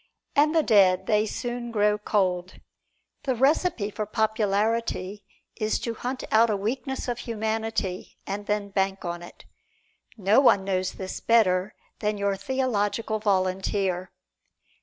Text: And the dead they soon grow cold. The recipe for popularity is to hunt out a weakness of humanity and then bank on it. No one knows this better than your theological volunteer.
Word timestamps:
And 0.35 0.55
the 0.55 0.63
dead 0.63 1.05
they 1.05 1.27
soon 1.27 1.69
grow 1.69 1.99
cold. 1.99 2.55
The 3.21 3.35
recipe 3.35 3.91
for 3.91 4.07
popularity 4.07 5.23
is 5.57 5.77
to 5.81 5.93
hunt 5.93 6.23
out 6.31 6.49
a 6.49 6.57
weakness 6.57 7.07
of 7.07 7.19
humanity 7.19 8.17
and 8.25 8.47
then 8.47 8.69
bank 8.69 9.05
on 9.05 9.21
it. 9.21 9.45
No 10.17 10.39
one 10.39 10.63
knows 10.65 10.93
this 10.93 11.19
better 11.19 11.75
than 11.99 12.17
your 12.17 12.35
theological 12.35 13.19
volunteer. 13.19 14.09